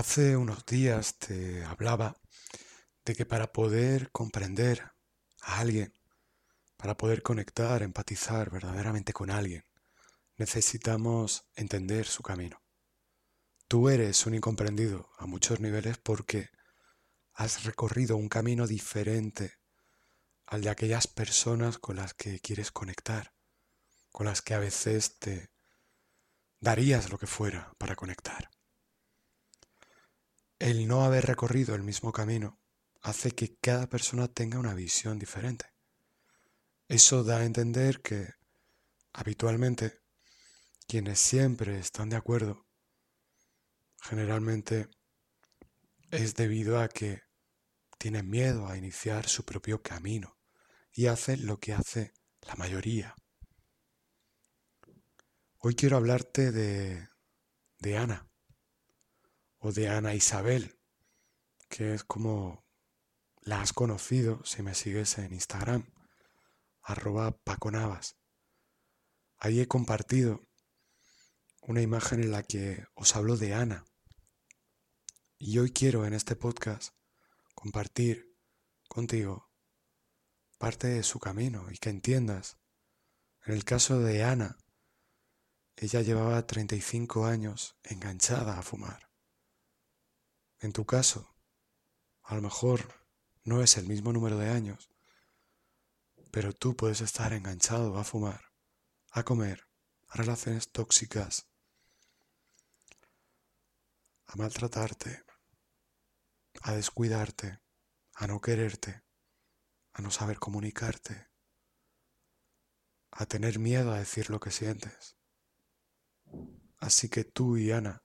[0.00, 2.16] Hace unos días te hablaba
[3.04, 4.92] de que para poder comprender
[5.42, 5.92] a alguien,
[6.78, 9.62] para poder conectar, empatizar verdaderamente con alguien,
[10.38, 12.62] necesitamos entender su camino.
[13.68, 16.48] Tú eres un incomprendido a muchos niveles porque
[17.34, 19.58] has recorrido un camino diferente
[20.46, 23.34] al de aquellas personas con las que quieres conectar,
[24.10, 25.50] con las que a veces te
[26.58, 28.48] darías lo que fuera para conectar.
[30.60, 32.60] El no haber recorrido el mismo camino
[33.00, 35.64] hace que cada persona tenga una visión diferente.
[36.86, 38.34] Eso da a entender que
[39.14, 40.02] habitualmente
[40.86, 42.66] quienes siempre están de acuerdo
[44.02, 44.90] generalmente
[46.10, 47.22] es debido a que
[47.96, 50.36] tienen miedo a iniciar su propio camino
[50.92, 53.16] y hacen lo que hace la mayoría.
[55.56, 57.08] Hoy quiero hablarte de,
[57.78, 58.29] de Ana
[59.60, 60.78] o de Ana Isabel,
[61.68, 62.64] que es como
[63.42, 65.92] la has conocido si me sigues en Instagram,
[66.82, 68.16] arroba paconavas.
[69.36, 70.46] Ahí he compartido
[71.60, 73.84] una imagen en la que os hablo de Ana.
[75.38, 76.94] Y hoy quiero en este podcast
[77.54, 78.34] compartir
[78.88, 79.50] contigo
[80.58, 82.58] parte de su camino y que entiendas.
[83.44, 84.58] En el caso de Ana,
[85.76, 89.09] ella llevaba 35 años enganchada a fumar.
[90.60, 91.34] En tu caso,
[92.22, 93.06] a lo mejor
[93.44, 94.90] no es el mismo número de años,
[96.30, 98.52] pero tú puedes estar enganchado a fumar,
[99.10, 99.66] a comer,
[100.08, 101.48] a relaciones tóxicas,
[104.26, 105.24] a maltratarte,
[106.60, 107.60] a descuidarte,
[108.14, 109.02] a no quererte,
[109.94, 111.30] a no saber comunicarte,
[113.12, 115.16] a tener miedo a decir lo que sientes.
[116.76, 118.04] Así que tú y Ana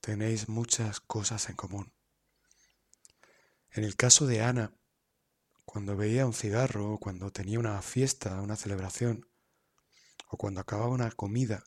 [0.00, 1.92] tenéis muchas cosas en común.
[3.70, 4.74] En el caso de Ana,
[5.64, 9.28] cuando veía un cigarro, cuando tenía una fiesta, una celebración,
[10.28, 11.64] o cuando acababa una comida,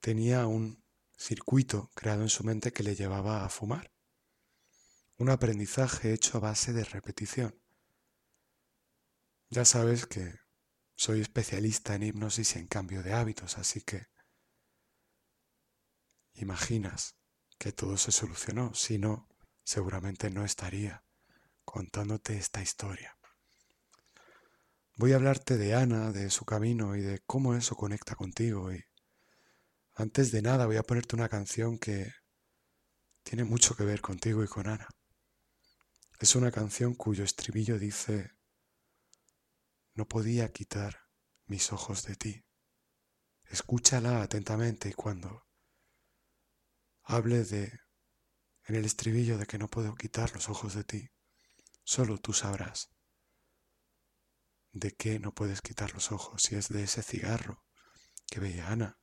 [0.00, 0.82] tenía un
[1.16, 3.92] circuito creado en su mente que le llevaba a fumar.
[5.16, 7.58] Un aprendizaje hecho a base de repetición.
[9.48, 10.34] Ya sabes que
[10.96, 14.08] soy especialista en hipnosis y en cambio de hábitos, así que
[16.34, 17.16] imaginas
[17.58, 18.74] que todo se solucionó.
[18.74, 19.28] Si no,
[19.64, 21.04] seguramente no estaría
[21.64, 23.16] contándote esta historia.
[24.96, 28.72] Voy a hablarte de Ana, de su camino y de cómo eso conecta contigo.
[28.72, 28.84] Y
[29.94, 32.12] antes de nada voy a ponerte una canción que
[33.24, 34.88] tiene mucho que ver contigo y con Ana.
[36.20, 38.30] Es una canción cuyo estribillo dice,
[39.94, 41.08] no podía quitar
[41.46, 42.44] mis ojos de ti.
[43.46, 45.43] Escúchala atentamente y cuando
[47.04, 47.80] hable de
[48.66, 51.10] en el estribillo de que no puedo quitar los ojos de ti.
[51.82, 52.88] Solo tú sabrás
[54.72, 57.62] de qué no puedes quitar los ojos, si es de ese cigarro
[58.26, 58.98] que veía Ana,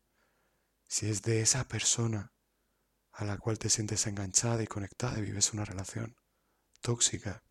[0.88, 2.34] si es de esa persona
[3.14, 6.16] a la cual te sientes enganchada y conectada y vives una relación
[6.82, 7.44] tóxica,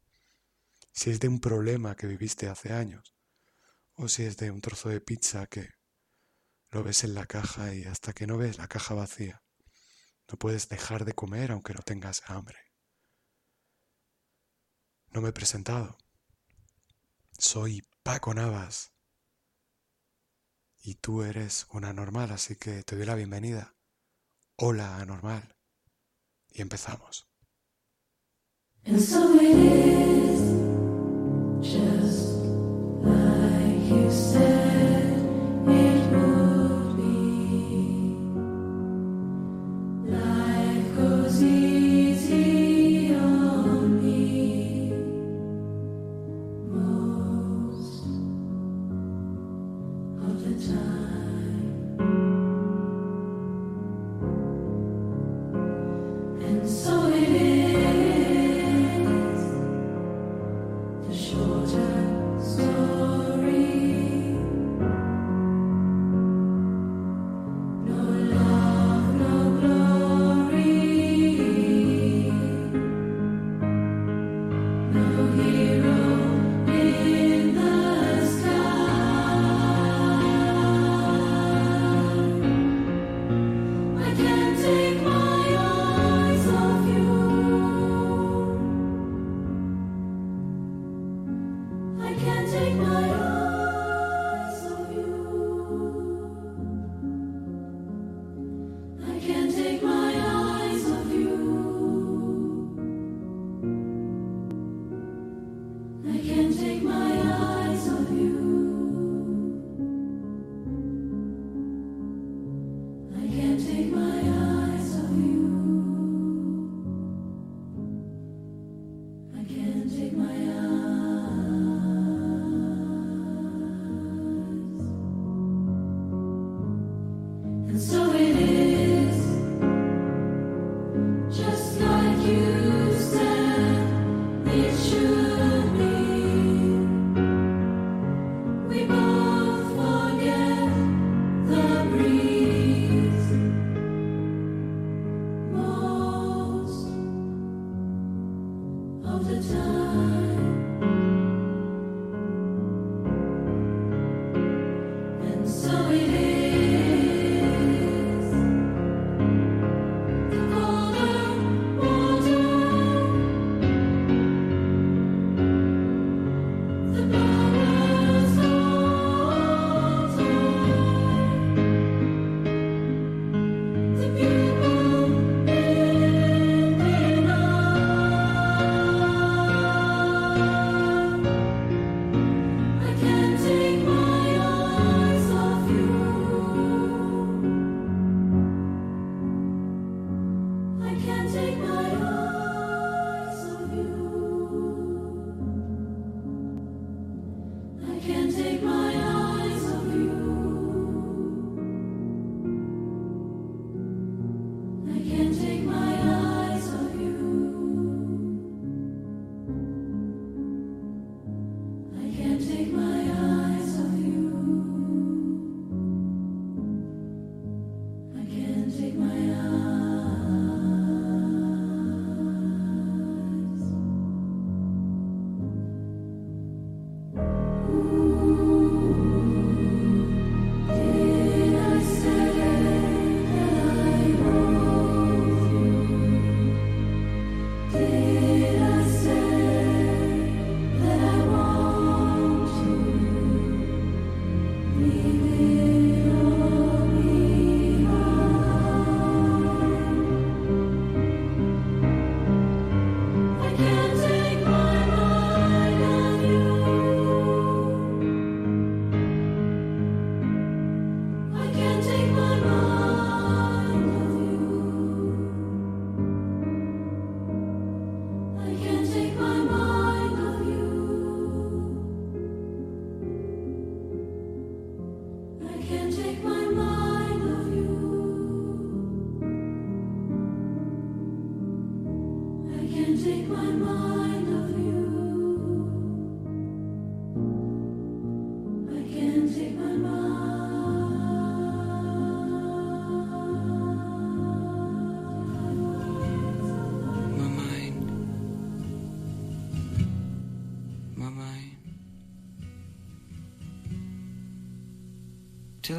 [0.92, 3.14] si es de un problema que viviste hace años,
[3.94, 5.68] o si es de un trozo de pizza que
[6.70, 9.42] lo ves en la caja y hasta que no ves la caja vacía,
[10.30, 12.58] no puedes dejar de comer aunque no tengas hambre.
[15.12, 15.98] No me he presentado.
[17.36, 18.92] Soy Paco Navas.
[20.82, 23.74] Y tú eres una normal, así que te doy la bienvenida.
[24.56, 25.56] Hola, anormal.
[26.48, 27.26] Y empezamos.
[31.62, 32.42] Just
[33.04, 34.59] like you.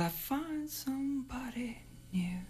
[0.01, 1.77] Till I find somebody
[2.11, 2.41] new.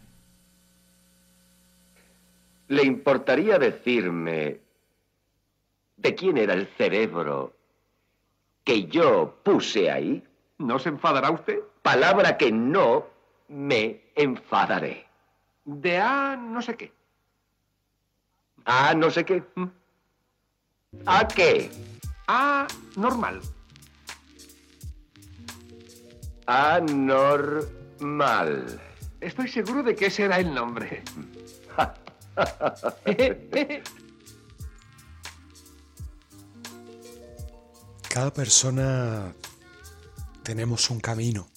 [2.68, 4.60] ¿Le importaría decirme
[5.98, 7.53] de quién era el cerebro
[8.63, 10.24] que yo puse ahí?
[10.58, 11.60] ¿No se enfadará usted?
[11.81, 13.05] Palabra que no
[13.50, 15.05] me enfadaré.
[15.65, 16.93] De A no sé qué.
[18.65, 19.43] ¿A no sé qué?
[19.55, 19.65] ¿Mm?
[21.05, 21.70] ¿A qué?
[22.27, 23.41] A normal.
[26.53, 28.50] Anormal.
[29.22, 31.01] Estoy seguro de que ese era el nombre.
[38.10, 39.34] Cada persona
[40.43, 41.48] tenemos un camino.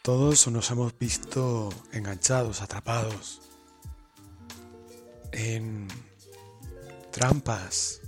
[0.00, 3.42] Todos nos hemos visto enganchados, atrapados
[5.32, 5.88] en
[7.10, 8.00] trampas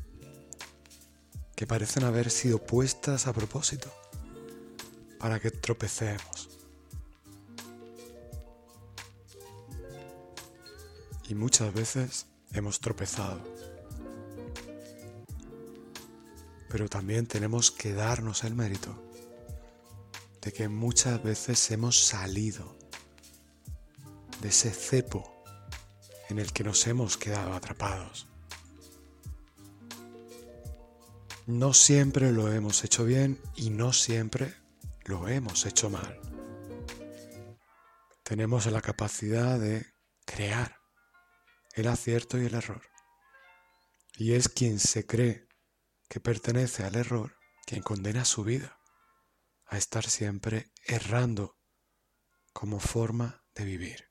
[1.54, 3.92] que parecen haber sido puestas a propósito
[5.22, 6.48] para que tropecemos.
[11.28, 13.40] Y muchas veces hemos tropezado.
[16.68, 19.00] Pero también tenemos que darnos el mérito
[20.40, 22.76] de que muchas veces hemos salido
[24.40, 25.44] de ese cepo
[26.30, 28.26] en el que nos hemos quedado atrapados.
[31.46, 34.61] No siempre lo hemos hecho bien y no siempre
[35.12, 36.18] lo hemos hecho mal.
[38.22, 39.92] Tenemos la capacidad de
[40.24, 40.80] crear
[41.74, 42.80] el acierto y el error.
[44.16, 45.46] Y es quien se cree
[46.08, 48.80] que pertenece al error quien condena su vida
[49.66, 51.58] a estar siempre errando
[52.54, 54.10] como forma de vivir.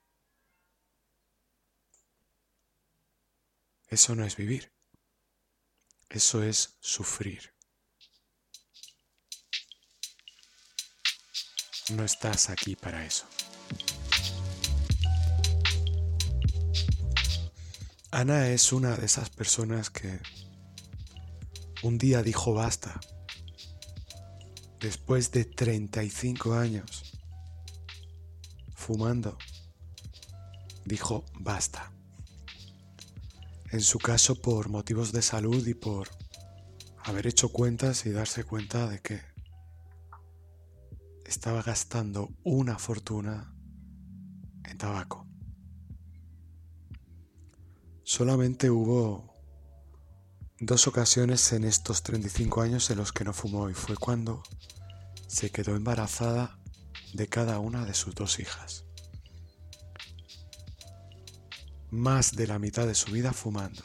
[3.88, 4.72] Eso no es vivir,
[6.10, 7.50] eso es sufrir.
[11.95, 13.25] No estás aquí para eso.
[18.12, 20.19] Ana es una de esas personas que
[21.83, 23.00] un día dijo basta.
[24.79, 27.13] Después de 35 años
[28.75, 29.38] fumando,
[30.86, 31.91] dijo basta.
[33.71, 36.10] En su caso por motivos de salud y por
[37.03, 39.31] haber hecho cuentas y darse cuenta de que
[41.32, 43.56] estaba gastando una fortuna
[44.66, 45.26] en tabaco.
[48.04, 49.34] Solamente hubo
[50.60, 54.44] dos ocasiones en estos 35 años en los que no fumó y fue cuando
[55.28, 56.60] se quedó embarazada
[57.14, 58.84] de cada una de sus dos hijas.
[61.92, 63.84] Más de la mitad de su vida fumando.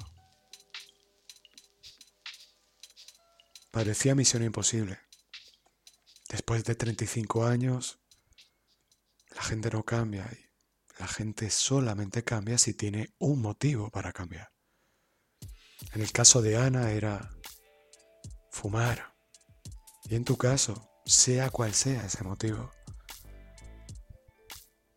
[3.71, 5.06] Parecía misión imposible.
[6.29, 8.01] Después de 35 años,
[9.35, 10.47] la gente no cambia y
[10.99, 14.53] la gente solamente cambia si tiene un motivo para cambiar.
[15.93, 17.31] En el caso de Ana era
[18.51, 19.15] fumar.
[20.05, 22.71] Y en tu caso, sea cual sea ese motivo.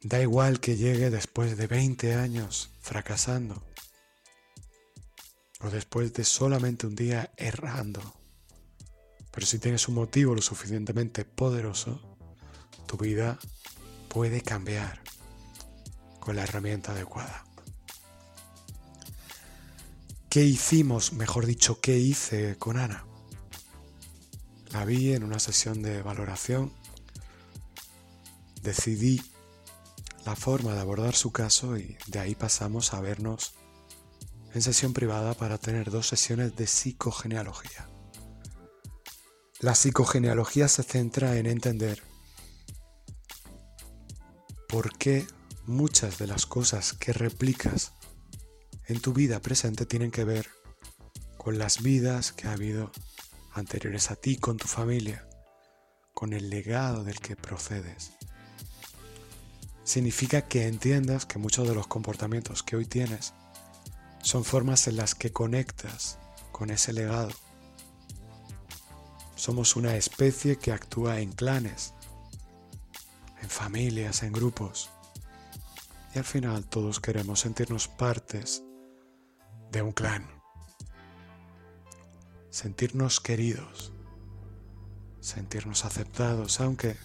[0.01, 3.62] Da igual que llegue después de 20 años fracasando
[5.59, 8.18] o después de solamente un día errando.
[9.39, 12.01] Pero si tienes un motivo lo suficientemente poderoso,
[12.86, 13.39] tu vida
[14.10, 15.01] puede cambiar
[16.19, 17.46] con la herramienta adecuada.
[20.29, 21.13] ¿Qué hicimos?
[21.13, 23.05] Mejor dicho, ¿qué hice con Ana?
[24.74, 26.74] La vi en una sesión de valoración.
[28.62, 29.22] Decidí
[30.25, 33.53] la forma de abordar su caso y de ahí pasamos a vernos
[34.53, 37.88] en sesión privada para tener dos sesiones de psicogenealogía.
[39.61, 42.01] La psicogenealogía se centra en entender
[44.69, 45.27] por qué
[45.65, 47.91] muchas de las cosas que replicas
[48.87, 50.47] en tu vida presente tienen que ver
[51.37, 52.89] con las vidas que ha habido
[53.51, 55.27] anteriores a ti, con tu familia,
[56.13, 58.13] con el legado del que procedes.
[59.83, 63.33] Significa que entiendas que muchos de los comportamientos que hoy tienes
[64.23, 66.17] son formas en las que conectas
[66.53, 67.49] con ese legado.
[69.39, 71.93] Somos una especie que actúa en clanes,
[73.41, 74.89] en familias, en grupos.
[76.13, 78.65] Y al final todos queremos sentirnos partes
[79.72, 80.27] de un clan.
[82.50, 83.93] Sentirnos queridos.
[85.22, 86.98] Sentirnos aceptados, aunque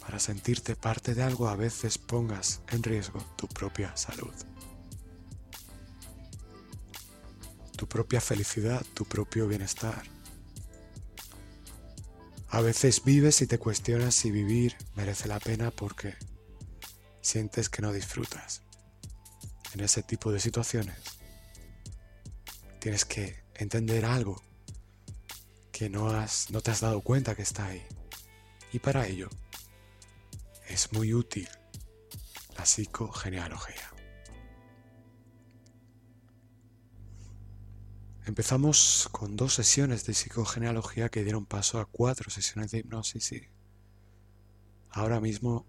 [0.00, 4.32] para sentirte parte de algo a veces pongas en riesgo tu propia salud.
[7.76, 10.19] Tu propia felicidad, tu propio bienestar.
[12.52, 16.16] A veces vives y te cuestionas si vivir merece la pena porque
[17.20, 18.62] sientes que no disfrutas.
[19.72, 20.96] En ese tipo de situaciones
[22.80, 24.42] tienes que entender algo
[25.70, 27.86] que no, has, no te has dado cuenta que está ahí.
[28.72, 29.30] Y para ello
[30.68, 31.48] es muy útil
[32.56, 33.89] la psicogenealogía.
[38.30, 43.48] Empezamos con dos sesiones de psicogenealogía que dieron paso a cuatro sesiones de hipnosis y
[44.90, 45.66] ahora mismo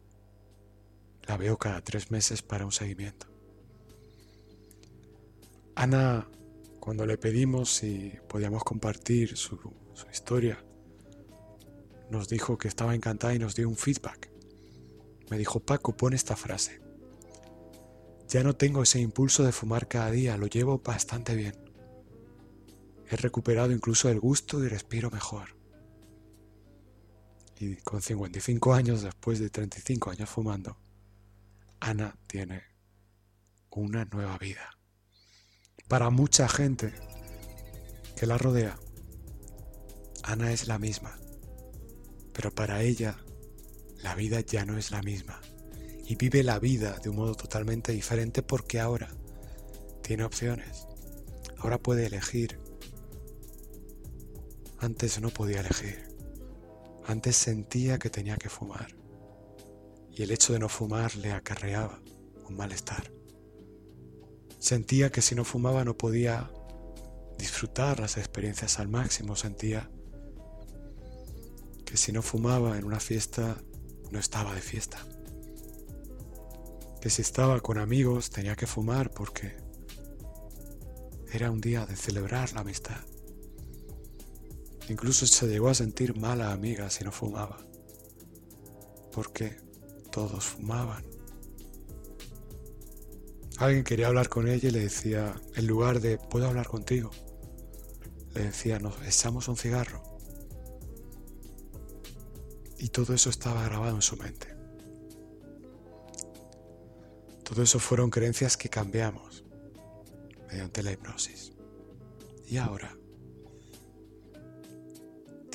[1.24, 3.26] la veo cada tres meses para un seguimiento.
[5.74, 6.30] Ana,
[6.80, 9.58] cuando le pedimos si podíamos compartir su,
[9.96, 10.64] su historia,
[12.12, 14.30] nos dijo que estaba encantada y nos dio un feedback.
[15.32, 16.80] Me dijo, Paco, pon esta frase.
[18.28, 21.71] Ya no tengo ese impulso de fumar cada día, lo llevo bastante bien.
[23.12, 25.58] He recuperado incluso el gusto y respiro mejor.
[27.60, 30.78] Y con 55 años, después de 35 años fumando,
[31.82, 32.64] Ana tiene
[33.70, 34.78] una nueva vida.
[35.90, 36.94] Para mucha gente
[38.16, 38.80] que la rodea,
[40.24, 41.20] Ana es la misma,
[42.34, 43.18] pero para ella
[43.98, 45.42] la vida ya no es la misma
[46.06, 49.10] y vive la vida de un modo totalmente diferente porque ahora
[50.02, 50.88] tiene opciones.
[51.58, 52.71] Ahora puede elegir
[54.82, 56.10] antes no podía elegir.
[57.06, 58.88] Antes sentía que tenía que fumar.
[60.12, 62.02] Y el hecho de no fumar le acarreaba
[62.50, 63.12] un malestar.
[64.58, 66.52] Sentía que si no fumaba no podía
[67.38, 69.36] disfrutar las experiencias al máximo.
[69.36, 69.90] Sentía
[71.86, 73.62] que si no fumaba en una fiesta
[74.10, 75.06] no estaba de fiesta.
[77.00, 79.58] Que si estaba con amigos tenía que fumar porque
[81.32, 83.11] era un día de celebrar la amistad.
[84.92, 87.58] Incluso se llegó a sentir mala amiga si no fumaba,
[89.14, 89.56] porque
[90.12, 91.06] todos fumaban.
[93.58, 97.10] Alguien quería hablar con ella y le decía, en lugar de ¿puedo hablar contigo?
[98.34, 100.04] Le decía, nos echamos un cigarro.
[102.78, 104.54] Y todo eso estaba grabado en su mente.
[107.46, 109.46] Todo eso fueron creencias que cambiamos
[110.50, 111.54] mediante la hipnosis.
[112.46, 112.98] Y ahora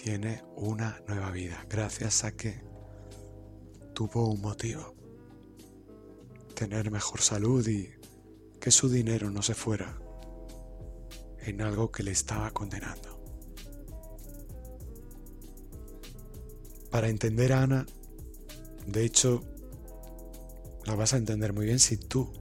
[0.06, 2.62] tiene una nueva vida gracias a que
[3.92, 4.94] tuvo un motivo.
[6.54, 7.90] Tener mejor salud y
[8.60, 9.98] que su dinero no se fuera
[11.40, 13.20] en algo que le estaba condenando.
[16.88, 17.86] Para entender a Ana,
[18.86, 19.42] de hecho,
[20.84, 22.32] la vas a entender muy bien si tú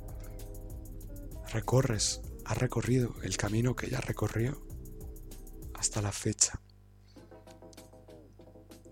[1.51, 4.62] recorres, has recorrido el camino que ella recorrió
[5.74, 6.62] hasta la fecha.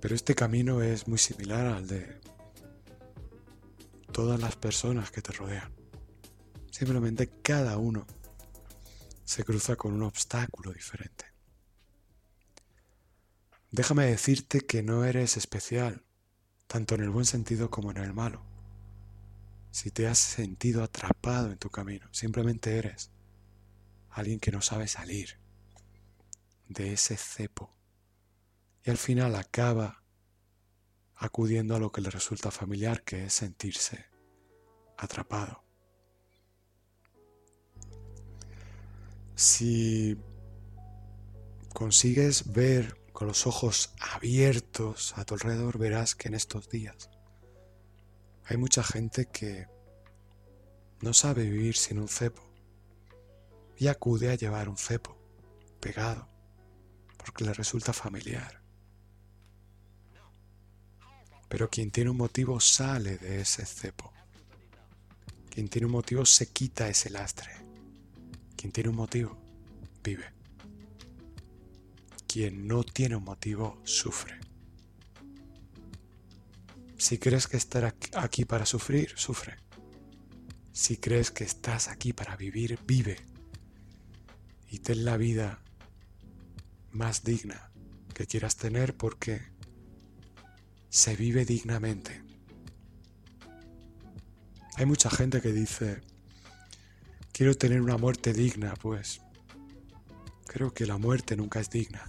[0.03, 2.19] Pero este camino es muy similar al de
[4.11, 5.73] todas las personas que te rodean.
[6.71, 8.05] Simplemente cada uno
[9.23, 11.27] se cruza con un obstáculo diferente.
[13.71, 16.03] Déjame decirte que no eres especial,
[16.67, 18.43] tanto en el buen sentido como en el malo.
[19.71, 23.09] Si te has sentido atrapado en tu camino, simplemente eres
[24.09, 25.39] alguien que no sabe salir
[26.67, 27.73] de ese cepo
[28.85, 30.03] y al final acaba
[31.15, 34.05] acudiendo a lo que le resulta familiar, que es sentirse
[34.97, 35.63] atrapado.
[39.35, 40.17] Si
[41.73, 47.09] consigues ver con los ojos abiertos a tu alrededor, verás que en estos días
[48.45, 49.67] hay mucha gente que
[51.01, 52.43] no sabe vivir sin un cepo
[53.77, 55.17] y acude a llevar un cepo
[55.79, 56.27] pegado
[57.17, 58.62] porque le resulta familiar.
[61.53, 64.11] Pero quien tiene un motivo sale de ese cepo.
[65.51, 67.51] Quien tiene un motivo se quita ese lastre.
[68.55, 69.39] Quien tiene un motivo
[70.03, 70.33] vive.
[72.25, 74.39] Quien no tiene un motivo sufre.
[76.97, 79.57] Si crees que estar aquí para sufrir, sufre.
[80.71, 83.17] Si crees que estás aquí para vivir, vive.
[84.71, 85.61] Y ten la vida
[86.89, 87.69] más digna
[88.15, 89.52] que quieras tener porque
[90.93, 92.21] se vive dignamente.
[94.75, 96.01] Hay mucha gente que dice,
[97.31, 99.19] quiero tener una muerte digna, pues
[100.45, 102.07] creo que la muerte nunca es digna.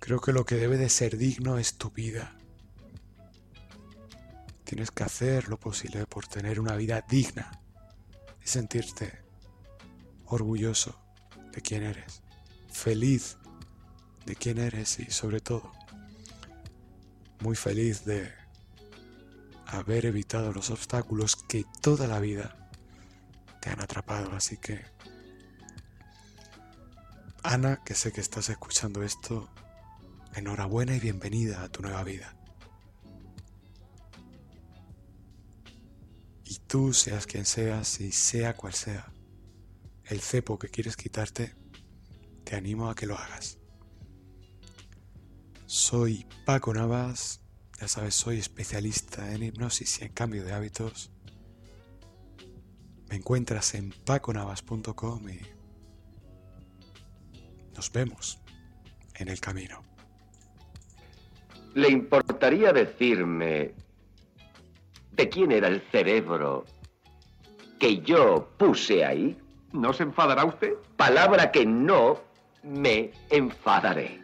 [0.00, 2.36] Creo que lo que debe de ser digno es tu vida.
[4.64, 7.62] Tienes que hacer lo posible por tener una vida digna
[8.44, 9.22] y sentirte
[10.24, 11.00] orgulloso
[11.52, 12.20] de quién eres,
[12.72, 13.38] feliz
[14.26, 15.83] de quién eres y sobre todo
[17.44, 18.32] muy feliz de
[19.66, 22.70] haber evitado los obstáculos que toda la vida
[23.60, 24.32] te han atrapado.
[24.34, 24.82] Así que,
[27.42, 29.50] Ana, que sé que estás escuchando esto,
[30.34, 32.34] enhorabuena y bienvenida a tu nueva vida.
[36.46, 39.12] Y tú, seas quien seas y sea cual sea,
[40.06, 41.54] el cepo que quieres quitarte,
[42.44, 43.58] te animo a que lo hagas.
[45.74, 47.40] Soy Paco Navas,
[47.80, 51.10] ya sabes, soy especialista en hipnosis y en cambio de hábitos.
[53.08, 55.40] Me encuentras en paconavas.com y
[57.74, 58.38] nos vemos
[59.16, 59.82] en el camino.
[61.74, 63.74] ¿Le importaría decirme
[65.10, 66.66] de quién era el cerebro
[67.80, 69.36] que yo puse ahí?
[69.72, 70.74] ¿No se enfadará usted?
[70.96, 72.20] Palabra que no
[72.62, 74.22] me enfadaré.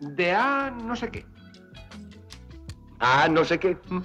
[0.00, 1.26] De A no sé qué.
[3.00, 3.76] Ah, no sé qué.
[3.88, 4.00] ¿Mm?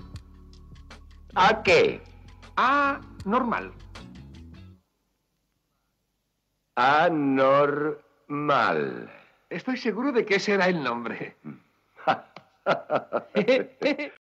[1.35, 2.01] ¿A qué?
[2.57, 3.71] A normal.
[6.75, 7.99] Anormal.
[9.49, 11.35] Estoy seguro de que ese era el nombre.